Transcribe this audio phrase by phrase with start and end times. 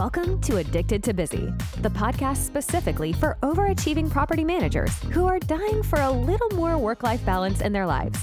[0.00, 1.52] Welcome to Addicted to Busy,
[1.82, 7.02] the podcast specifically for overachieving property managers who are dying for a little more work
[7.02, 8.18] life balance in their lives.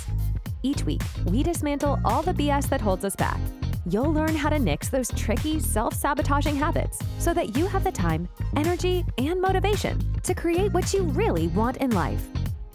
[0.64, 3.40] Each week, we dismantle all the BS that holds us back.
[3.86, 7.92] You'll learn how to nix those tricky, self sabotaging habits so that you have the
[7.92, 12.26] time, energy, and motivation to create what you really want in life.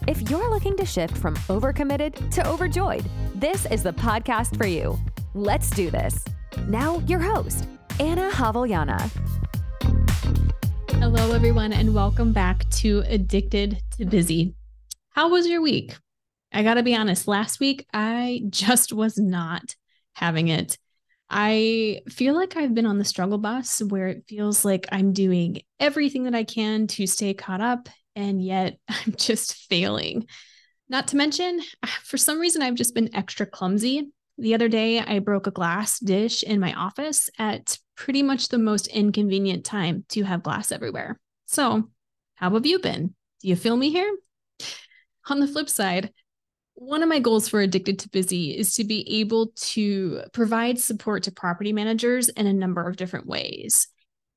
[0.07, 3.03] If you're looking to shift from overcommitted to overjoyed,
[3.35, 4.97] this is the podcast for you.
[5.33, 6.23] Let's do this.
[6.69, 7.65] Now, your host,
[7.99, 9.09] Anna Javellana.
[10.93, 14.55] Hello, everyone, and welcome back to Addicted to Busy.
[15.09, 15.95] How was your week?
[16.51, 19.75] I got to be honest, last week I just was not
[20.13, 20.79] having it.
[21.29, 25.61] I feel like I've been on the struggle bus where it feels like I'm doing
[25.79, 30.25] everything that I can to stay caught up, and yet I'm just failing.
[30.89, 31.61] Not to mention,
[32.03, 35.99] for some reason, I've just been extra clumsy the other day, I broke a glass
[35.99, 41.19] dish in my office at pretty much the most inconvenient time to have glass everywhere.
[41.45, 41.89] So,
[42.35, 43.15] how have you been?
[43.41, 44.11] Do you feel me here?
[45.29, 46.11] On the flip side,
[46.75, 51.23] one of my goals for Addicted to Busy is to be able to provide support
[51.23, 53.87] to property managers in a number of different ways.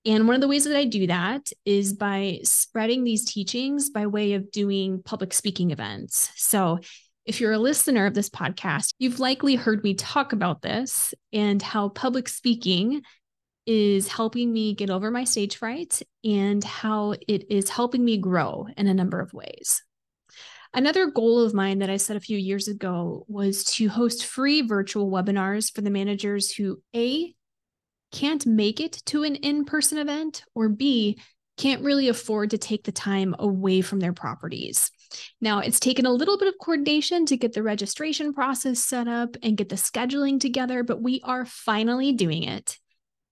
[0.04, 4.06] And one of the ways that I do that is by spreading these teachings by
[4.06, 6.30] way of doing public speaking events.
[6.36, 6.78] So,
[7.24, 11.60] if you're a listener of this podcast, you've likely heard me talk about this and
[11.60, 13.02] how public speaking
[13.66, 18.66] is helping me get over my stage fright and how it is helping me grow
[18.76, 19.82] in a number of ways.
[20.72, 24.62] Another goal of mine that I set a few years ago was to host free
[24.62, 27.34] virtual webinars for the managers who A,
[28.12, 31.18] can't make it to an in person event, or B,
[31.56, 34.90] can't really afford to take the time away from their properties.
[35.40, 39.36] Now, it's taken a little bit of coordination to get the registration process set up
[39.42, 42.78] and get the scheduling together, but we are finally doing it.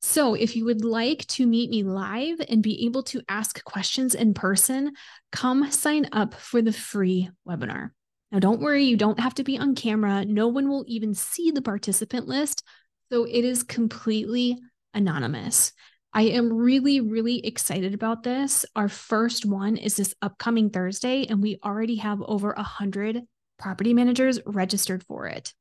[0.07, 4.15] So, if you would like to meet me live and be able to ask questions
[4.15, 4.93] in person,
[5.33, 7.89] come sign up for the free webinar.
[8.31, 10.27] Now, don't worry, you don't have to be on camera.
[10.27, 12.63] No one will even see the participant list.
[13.11, 14.59] So, it is completely
[14.93, 15.73] anonymous.
[16.13, 18.67] I am really, really excited about this.
[18.77, 23.23] Our first one is this upcoming Thursday, and we already have over a 100
[23.59, 25.55] property managers registered for it.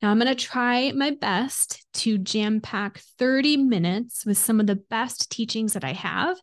[0.00, 4.68] Now, I'm going to try my best to jam pack 30 minutes with some of
[4.68, 6.36] the best teachings that I have,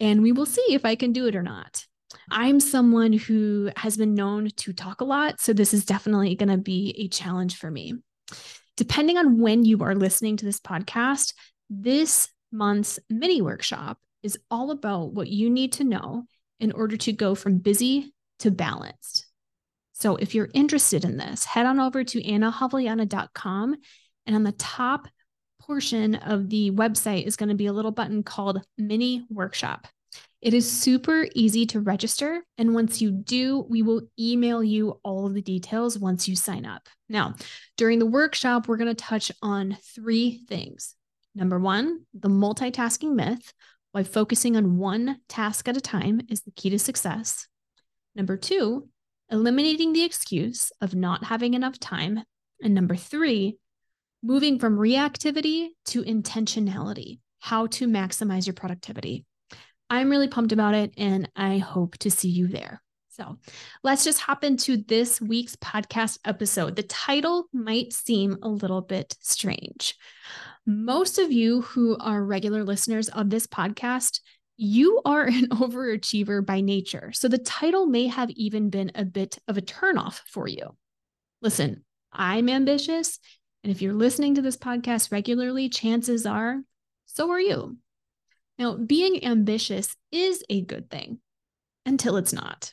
[0.00, 1.84] and we will see if I can do it or not.
[2.30, 6.48] I'm someone who has been known to talk a lot, so this is definitely going
[6.48, 7.94] to be a challenge for me.
[8.76, 11.34] Depending on when you are listening to this podcast,
[11.68, 16.24] this month's mini workshop is all about what you need to know
[16.60, 19.25] in order to go from busy to balanced.
[19.98, 23.76] So if you're interested in this, head on over to annajavellana.com
[24.26, 25.08] and on the top
[25.60, 29.86] portion of the website is going to be a little button called mini workshop.
[30.40, 32.42] It is super easy to register.
[32.56, 36.64] And once you do, we will email you all of the details once you sign
[36.64, 36.88] up.
[37.08, 37.34] Now,
[37.76, 40.94] during the workshop, we're going to touch on three things
[41.36, 43.52] Number one, the multitasking myth,
[43.92, 47.46] why focusing on one task at a time is the key to success.
[48.14, 48.88] Number two,
[49.30, 52.22] eliminating the excuse of not having enough time.
[52.62, 53.58] And number three,
[54.22, 59.24] moving from reactivity to intentionality, how to maximize your productivity.
[59.88, 62.82] I'm really pumped about it and I hope to see you there.
[63.10, 63.38] So
[63.82, 66.76] let's just hop into this week's podcast episode.
[66.76, 69.94] The title might seem a little bit strange.
[70.66, 74.20] Most of you who are regular listeners of this podcast,
[74.56, 77.10] you are an overachiever by nature.
[77.12, 80.76] So the title may have even been a bit of a turnoff for you.
[81.42, 83.18] Listen, I'm ambitious.
[83.62, 86.60] And if you're listening to this podcast regularly, chances are
[87.06, 87.78] so are you.
[88.58, 91.20] Now, being ambitious is a good thing
[91.84, 92.72] until it's not.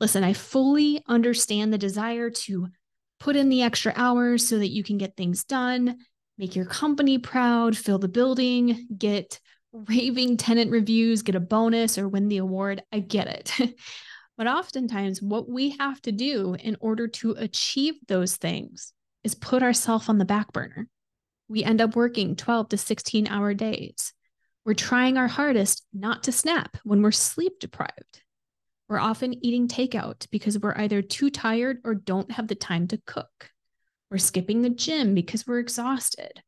[0.00, 2.68] Listen, I fully understand the desire to
[3.20, 5.98] put in the extra hours so that you can get things done
[6.40, 9.38] make your company proud, fill the building, get
[9.72, 12.82] raving tenant reviews, get a bonus, or win the award.
[12.92, 13.76] I get it.
[14.36, 18.92] but oftentimes, what we have to do in order to achieve those things
[19.24, 20.88] is put ourselves on the back burner.
[21.48, 24.12] We end up working 12 to 16 hour days.
[24.64, 28.22] We're trying our hardest not to snap when we're sleep deprived.
[28.88, 33.00] We're often eating takeout because we're either too tired or don't have the time to
[33.06, 33.50] cook.
[34.10, 36.42] We're skipping the gym because we're exhausted.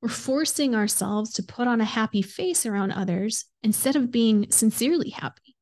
[0.00, 5.10] We're forcing ourselves to put on a happy face around others instead of being sincerely
[5.10, 5.56] happy.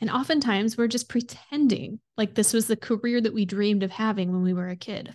[0.00, 4.32] And oftentimes we're just pretending like this was the career that we dreamed of having
[4.32, 5.14] when we were a kid.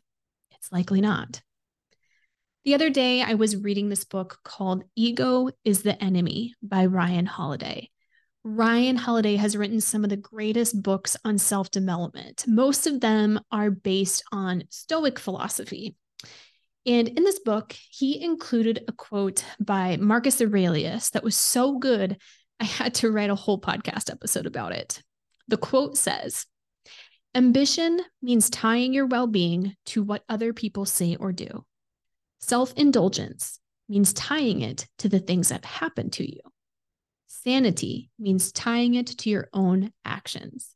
[0.51, 1.41] It's likely not.
[2.65, 7.25] The other day, I was reading this book called Ego is the Enemy by Ryan
[7.25, 7.89] Holiday.
[8.43, 12.45] Ryan Holiday has written some of the greatest books on self development.
[12.47, 15.95] Most of them are based on Stoic philosophy.
[16.87, 22.17] And in this book, he included a quote by Marcus Aurelius that was so good,
[22.61, 25.03] I had to write a whole podcast episode about it.
[25.49, 26.45] The quote says
[27.35, 31.65] Ambition means tying your well being to what other people say or do.
[32.39, 36.39] Self indulgence means tying it to the things that happen to you.
[37.27, 40.73] Sanity means tying it to your own actions.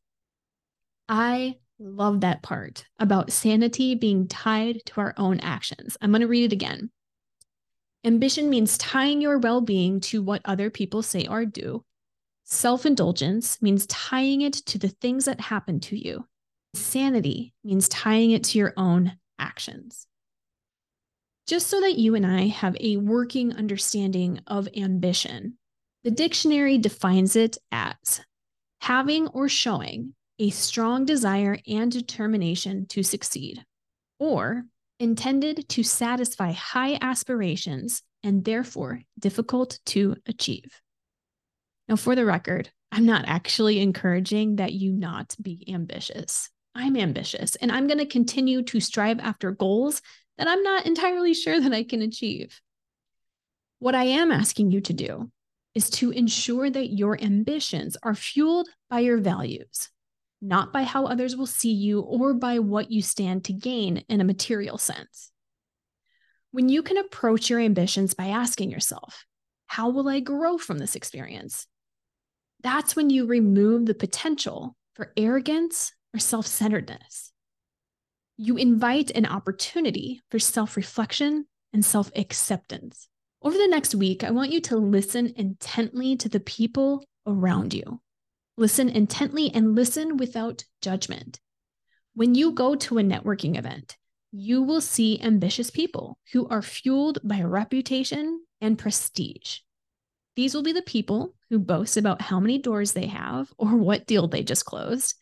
[1.08, 5.96] I love that part about sanity being tied to our own actions.
[6.00, 6.90] I'm going to read it again.
[8.04, 11.84] Ambition means tying your well being to what other people say or do.
[12.44, 16.26] Self indulgence means tying it to the things that happen to you.
[16.74, 20.06] Sanity means tying it to your own actions
[21.46, 25.58] just so that you and I have a working understanding of ambition.
[26.04, 28.20] The dictionary defines it as
[28.80, 33.64] having or showing a strong desire and determination to succeed,
[34.18, 34.64] or
[34.98, 40.80] intended to satisfy high aspirations and therefore difficult to achieve.
[41.88, 46.50] Now, for the record, I'm not actually encouraging that you not be ambitious.
[46.74, 50.00] I'm ambitious and I'm going to continue to strive after goals
[50.38, 52.60] that I'm not entirely sure that I can achieve.
[53.78, 55.30] What I am asking you to do
[55.74, 59.90] is to ensure that your ambitions are fueled by your values,
[60.42, 64.20] not by how others will see you or by what you stand to gain in
[64.20, 65.30] a material sense.
[66.50, 69.24] When you can approach your ambitions by asking yourself,
[69.68, 71.66] How will I grow from this experience?
[72.62, 77.32] That's when you remove the potential for arrogance or self centeredness
[78.42, 83.08] you invite an opportunity for self reflection and self acceptance.
[83.40, 88.00] Over the next week, I want you to listen intently to the people around you.
[88.62, 91.40] Listen intently and listen without judgment.
[92.14, 93.96] When you go to a networking event,
[94.30, 99.58] you will see ambitious people who are fueled by reputation and prestige.
[100.36, 104.06] These will be the people who boast about how many doors they have or what
[104.06, 105.16] deal they just closed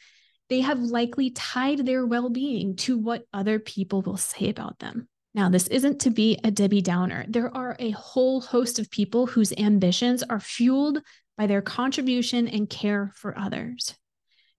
[0.51, 5.09] they have likely tied their well being to what other people will say about them.
[5.33, 7.25] Now, this isn't to be a Debbie Downer.
[7.29, 11.01] There are a whole host of people whose ambitions are fueled
[11.41, 13.95] by their contribution and care for others.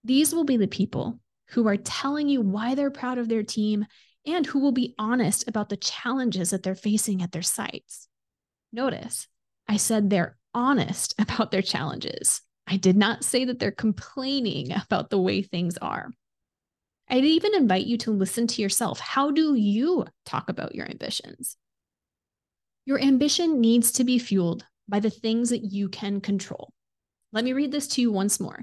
[0.02, 1.20] These will be the people
[1.50, 3.86] who are telling you why they're proud of their team
[4.26, 8.08] and who will be honest about the challenges that they're facing at their sites.
[8.72, 9.28] Notice,
[9.68, 12.40] I said they're honest about their challenges.
[12.66, 16.10] I did not say that they're complaining about the way things are.
[17.08, 18.98] I'd even invite you to listen to yourself.
[18.98, 21.56] How do you talk about your ambitions?
[22.86, 26.70] Your ambition needs to be fueled by the things that you can control.
[27.32, 28.62] Let me read this to you once more.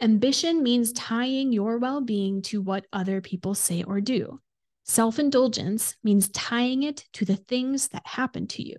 [0.00, 4.40] Ambition means tying your well being to what other people say or do.
[4.84, 8.76] Self indulgence means tying it to the things that happen to you.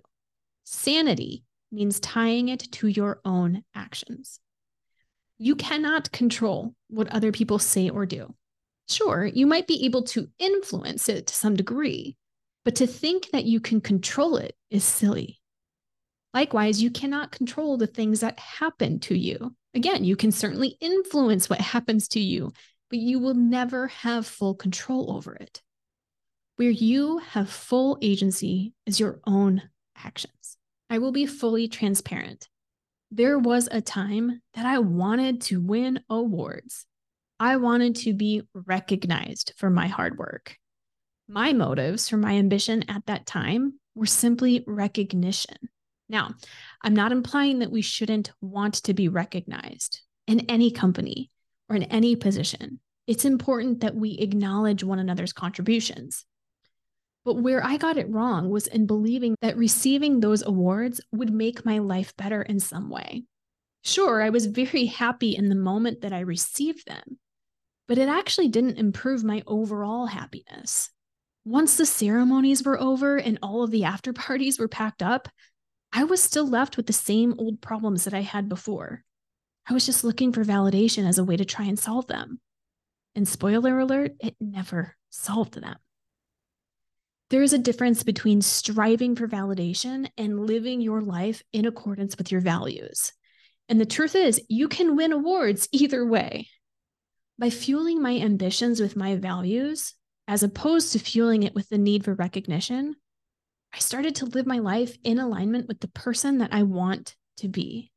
[0.64, 4.40] Sanity means tying it to your own actions.
[5.36, 8.34] You cannot control what other people say or do.
[8.88, 12.16] Sure, you might be able to influence it to some degree,
[12.64, 15.40] but to think that you can control it is silly.
[16.36, 19.56] Likewise, you cannot control the things that happen to you.
[19.72, 22.52] Again, you can certainly influence what happens to you,
[22.90, 25.62] but you will never have full control over it.
[26.56, 29.62] Where you have full agency is your own
[29.96, 30.58] actions.
[30.90, 32.48] I will be fully transparent
[33.10, 36.84] there was a time that I wanted to win awards.
[37.38, 40.58] I wanted to be recognized for my hard work.
[41.28, 45.56] My motives for my ambition at that time were simply recognition.
[46.08, 46.34] Now,
[46.82, 51.30] I'm not implying that we shouldn't want to be recognized in any company
[51.68, 52.80] or in any position.
[53.06, 56.24] It's important that we acknowledge one another's contributions.
[57.24, 61.64] But where I got it wrong was in believing that receiving those awards would make
[61.64, 63.24] my life better in some way.
[63.82, 67.18] Sure, I was very happy in the moment that I received them,
[67.88, 70.90] but it actually didn't improve my overall happiness.
[71.44, 75.28] Once the ceremonies were over and all of the after parties were packed up,
[75.92, 79.04] I was still left with the same old problems that I had before.
[79.68, 82.40] I was just looking for validation as a way to try and solve them.
[83.14, 85.76] And spoiler alert, it never solved them.
[87.30, 92.30] There is a difference between striving for validation and living your life in accordance with
[92.30, 93.12] your values.
[93.68, 96.48] And the truth is, you can win awards either way.
[97.38, 99.94] By fueling my ambitions with my values,
[100.28, 102.94] as opposed to fueling it with the need for recognition,
[103.76, 107.48] I started to live my life in alignment with the person that I want to
[107.48, 107.92] be.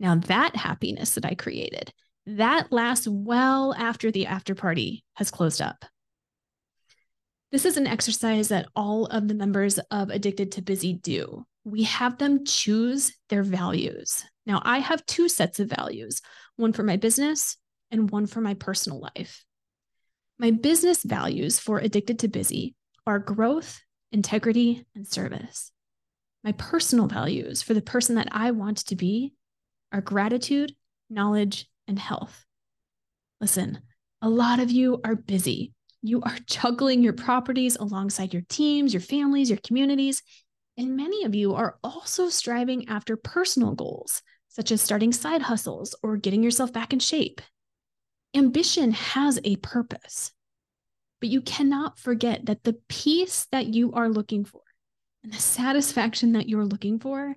[0.00, 1.92] Now, that happiness that I created,
[2.26, 5.84] that lasts well after the after party has closed up.
[7.52, 11.46] This is an exercise that all of the members of Addicted to Busy do.
[11.62, 14.24] We have them choose their values.
[14.44, 16.20] Now, I have two sets of values
[16.56, 17.56] one for my business
[17.92, 19.44] and one for my personal life.
[20.36, 22.74] My business values for Addicted to Busy
[23.06, 23.80] are growth,
[24.12, 25.72] integrity, and service.
[26.44, 29.34] My personal values for the person that I want to be
[29.92, 30.74] are gratitude,
[31.10, 32.44] knowledge, and health.
[33.40, 33.80] Listen,
[34.22, 35.72] a lot of you are busy.
[36.02, 40.22] You are juggling your properties alongside your teams, your families, your communities.
[40.78, 45.96] And many of you are also striving after personal goals, such as starting side hustles
[46.02, 47.40] or getting yourself back in shape.
[48.34, 50.32] Ambition has a purpose,
[51.20, 54.60] but you cannot forget that the peace that you are looking for
[55.24, 57.34] and the satisfaction that you're looking for,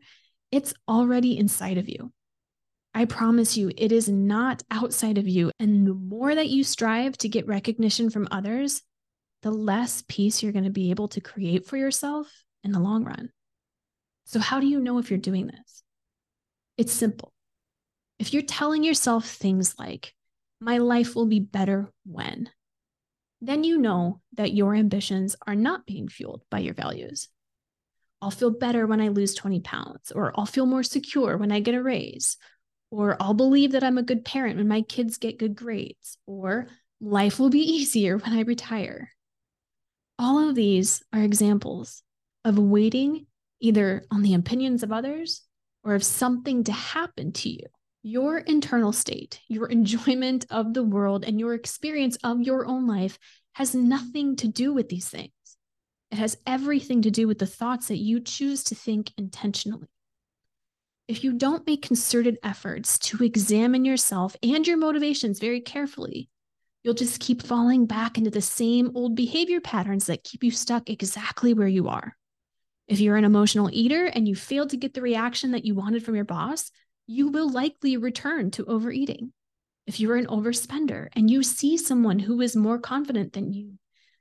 [0.51, 2.11] it's already inside of you.
[2.93, 5.51] I promise you, it is not outside of you.
[5.59, 8.81] And the more that you strive to get recognition from others,
[9.41, 12.27] the less peace you're going to be able to create for yourself
[12.63, 13.29] in the long run.
[14.25, 15.83] So, how do you know if you're doing this?
[16.77, 17.31] It's simple.
[18.19, 20.13] If you're telling yourself things like,
[20.59, 22.49] my life will be better when,
[23.41, 27.29] then you know that your ambitions are not being fueled by your values.
[28.21, 31.61] I'll feel better when I lose 20 pounds, or I'll feel more secure when I
[31.61, 32.37] get a raise,
[32.91, 36.67] or I'll believe that I'm a good parent when my kids get good grades, or
[36.99, 39.11] life will be easier when I retire.
[40.17, 42.03] All of these are examples
[42.43, 43.25] of waiting
[43.61, 45.43] either on the opinions of others
[45.83, 47.65] or of something to happen to you.
[48.01, 53.19] Your internal state, your enjoyment of the world, and your experience of your own life
[53.53, 55.31] has nothing to do with these things.
[56.11, 59.87] It has everything to do with the thoughts that you choose to think intentionally
[61.09, 66.29] if you don't make concerted efforts to examine yourself and your motivations very carefully,
[66.83, 70.87] you'll just keep falling back into the same old behavior patterns that keep you stuck
[70.87, 72.15] exactly where you are.
[72.87, 76.05] If you're an emotional eater and you fail to get the reaction that you wanted
[76.05, 76.69] from your boss,
[77.11, 79.33] you will likely return to overeating.
[79.87, 83.79] If you're an overspender and you see someone who is more confident than you,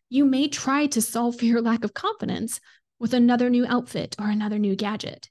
[0.08, 2.60] you may try to solve for your lack of confidence
[2.98, 5.28] with another new outfit or another new gadget.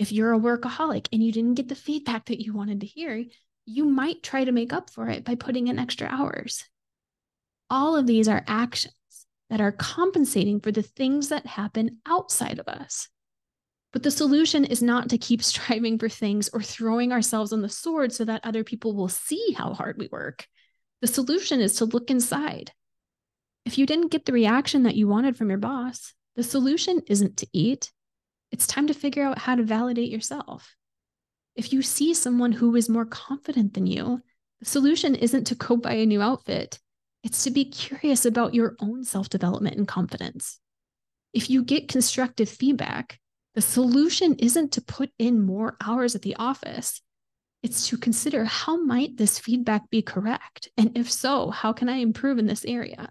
[0.00, 3.24] If you're a workaholic and you didn't get the feedback that you wanted to hear,
[3.64, 6.64] you might try to make up for it by putting in extra hours.
[7.70, 8.94] All of these are actions
[9.50, 13.08] that are compensating for the things that happen outside of us.
[13.92, 17.68] But the solution is not to keep striving for things or throwing ourselves on the
[17.68, 20.46] sword so that other people will see how hard we work.
[21.00, 22.72] The solution is to look inside.
[23.64, 27.36] If you didn't get the reaction that you wanted from your boss, the solution isn't
[27.38, 27.90] to eat,
[28.50, 30.74] it's time to figure out how to validate yourself.
[31.54, 34.22] If you see someone who is more confident than you,
[34.60, 36.78] the solution isn't to go buy a new outfit,
[37.22, 40.60] it's to be curious about your own self development and confidence.
[41.32, 43.18] If you get constructive feedback,
[43.58, 47.02] the solution isn't to put in more hours at the office.
[47.64, 50.68] It's to consider how might this feedback be correct?
[50.76, 53.10] And if so, how can I improve in this area?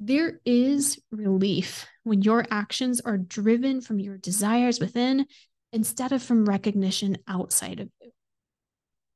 [0.00, 5.26] There is relief when your actions are driven from your desires within
[5.74, 8.10] instead of from recognition outside of you.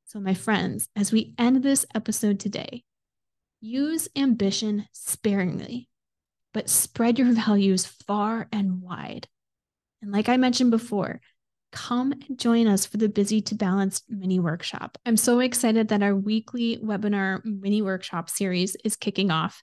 [0.04, 2.84] So, my friends, as we end this episode today,
[3.62, 5.88] use ambition sparingly,
[6.52, 9.26] but spread your values far and wide.
[10.02, 11.20] And like I mentioned before,
[11.70, 14.98] come and join us for the Busy to Balanced mini workshop.
[15.06, 19.62] I'm so excited that our weekly webinar mini workshop series is kicking off.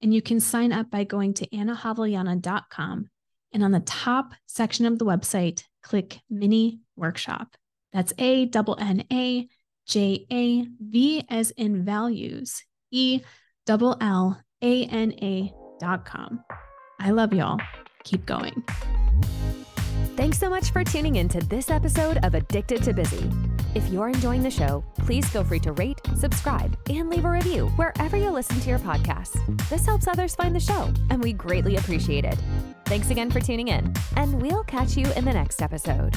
[0.00, 3.10] And you can sign up by going to annajavellana.com
[3.52, 7.56] and on the top section of the website, click mini workshop.
[7.92, 9.48] That's A double N A
[9.86, 13.20] J A V as in values, E
[13.66, 16.44] double L A N A dot com.
[17.00, 17.58] I love y'all.
[18.04, 18.62] Keep going.
[20.18, 23.30] Thanks so much for tuning in to this episode of Addicted to Busy.
[23.76, 27.68] If you're enjoying the show, please feel free to rate, subscribe, and leave a review
[27.76, 29.38] wherever you listen to your podcasts.
[29.68, 32.36] This helps others find the show, and we greatly appreciate it.
[32.86, 36.16] Thanks again for tuning in, and we'll catch you in the next episode.